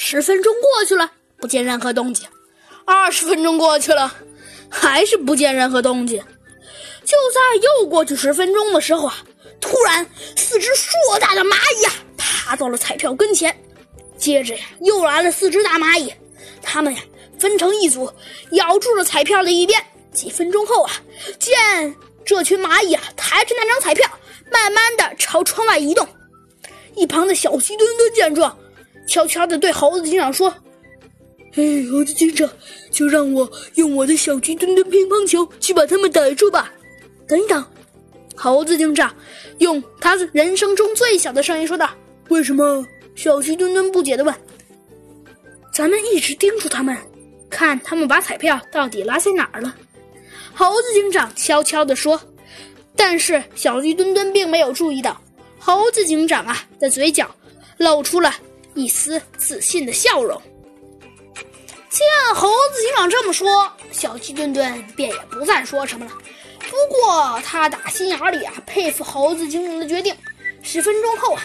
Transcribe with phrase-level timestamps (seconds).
[0.00, 2.24] 十分钟过去了，不见任何动静；
[2.86, 4.14] 二十分钟过去了，
[4.70, 6.22] 还是不见任何动静。
[7.04, 7.40] 就在
[7.80, 9.16] 又过去十分钟的时候啊，
[9.60, 10.06] 突然
[10.36, 13.54] 四只硕大的蚂蚁呀爬到了彩票跟前，
[14.16, 16.14] 接着呀又来了四只大蚂蚁，
[16.62, 17.00] 它们呀
[17.36, 18.08] 分成一组，
[18.52, 19.84] 咬住了彩票的一边。
[20.12, 20.92] 几分钟后啊，
[21.40, 21.92] 见
[22.24, 24.08] 这群蚂蚁啊抬着那张彩票，
[24.52, 26.06] 慢慢的朝窗外移动。
[26.94, 28.56] 一旁的小鸡墩墩见状，
[29.08, 30.54] 悄悄地对猴子警长说
[31.56, 32.48] ：“哎，猴子警长，
[32.92, 36.72] 就让我用我的小鸡墩墩乒乓球去把他们逮住吧。”
[37.26, 37.64] 等一等，
[38.36, 39.12] 猴子警长
[39.58, 41.90] 用他人生中最小的声音说道
[42.28, 44.32] ：“为什么？”小鸡墩墩不解地问
[45.74, 46.96] ：“咱们一直盯住他们，
[47.50, 49.74] 看他们把彩票到底拉在哪儿了。”
[50.54, 52.20] 猴子警长悄悄地说
[52.94, 55.20] ：“但是小鸡墩墩并没有注意到。”
[55.58, 57.28] 猴子警长啊的嘴角
[57.78, 58.32] 露出了
[58.74, 60.40] 一丝自信的笑容。
[61.90, 66.12] 见猴子警长这么说，小鸡墩墩便也不再说什么了。
[66.60, 70.14] 不过他打心眼里啊佩服猴子警长的决定。
[70.62, 71.42] 十分钟后啊，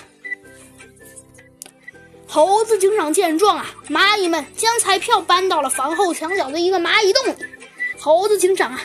[2.27, 7.35] 猴子警长见状啊，蚂蚁们将彩票搬到了房后墙角的一个蚂蚁洞里。
[7.97, 8.81] 猴子警长啊，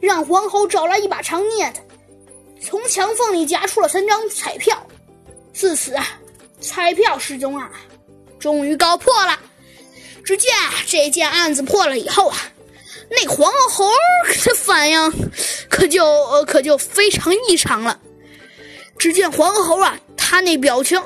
[0.00, 1.80] 让黄猴找来一把长镊子。
[2.62, 4.86] 从墙缝里夹出了三张彩票，
[5.52, 6.06] 自此啊，
[6.62, 7.70] 彩票失踪案
[8.38, 9.38] 终于告破了。
[10.24, 10.50] 只见
[10.86, 12.36] 这件案子破了以后啊，
[13.10, 13.90] 那黄猴
[14.44, 15.12] 的反应
[15.68, 17.98] 可就可就非常异常了。
[18.98, 21.02] 只见黄猴啊，他那表情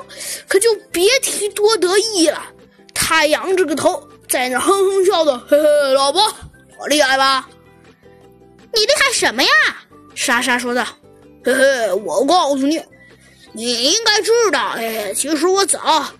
[0.47, 2.45] 可就别提多得意了。
[2.93, 6.21] 他仰着个头，在那哼哼笑的，嘿嘿，老婆，
[6.79, 7.49] 我厉害吧？
[8.73, 9.49] 你厉害什么呀？
[10.13, 10.85] 莎莎说道。
[11.43, 12.79] 嘿嘿，我告诉你，
[13.57, 14.75] 你应该知道。
[14.77, 16.13] 哎，其实我早，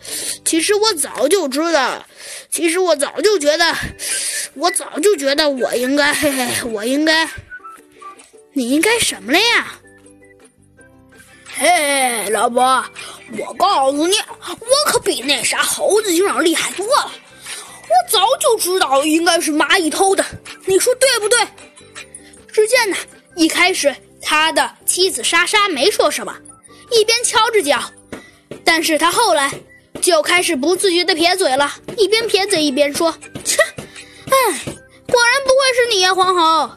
[0.44, 2.04] 其实我早就知道，
[2.50, 3.76] 其实我早就觉得，
[4.56, 7.30] 我早就觉得我应该，嘿嘿，我应该，
[8.54, 9.80] 你应该什么了呀？
[11.56, 12.84] 嘿，老伯，
[13.38, 17.12] 我告诉你，我可比那啥猴子警长厉害多了。
[17.84, 20.26] 我早就知道应该是蚂蚁偷的，
[20.66, 21.38] 你说对不对？
[22.52, 22.98] 只见呢，
[23.36, 23.96] 一开始。
[24.20, 26.36] 他的妻子莎莎没说什么，
[26.92, 27.80] 一边敲着脚，
[28.64, 29.52] 但是他后来
[30.02, 34.60] 就开始不自觉地撇嘴了，一边撇嘴一边说：“切，哎，
[35.08, 36.72] 果然不会是你呀，黄猴。”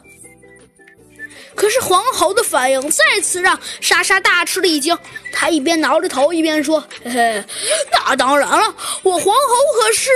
[1.54, 4.96] 可是黄猴的反应再次让莎莎大吃了一惊，
[5.30, 7.44] 他一边挠着头一边说：“嘿嘿，
[7.92, 9.32] 那当然了，我黄猴
[9.78, 10.10] 可是……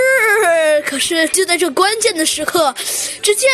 [0.85, 2.73] 可是就在这关键的时刻，
[3.21, 3.49] 只见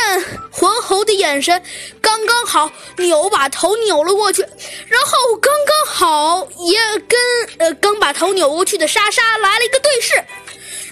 [0.52, 1.62] 黄猴的眼神
[2.02, 4.42] 刚刚好，扭把头扭了过去，
[4.88, 7.20] 然后刚刚好也跟
[7.58, 10.24] 呃刚把头扭过去的莎莎来了一个对视，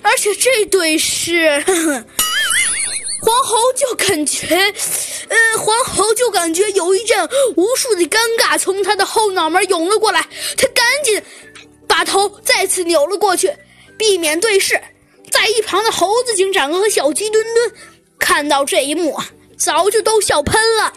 [0.02, 1.62] 而且这对视。
[1.68, 2.06] 呵 呵
[3.22, 4.48] 黄猴就感觉，
[5.28, 11.22] 呃，黄猴就感觉有一阵无数的尴尬从他的后脑门涌了过来，他赶紧
[11.86, 13.54] 把头再次扭了过去，
[13.98, 14.80] 避免对视。
[15.32, 17.72] 在一旁的猴子警长和小鸡墩墩
[18.18, 19.18] 看到这一幕，
[19.58, 20.94] 早就都笑喷了。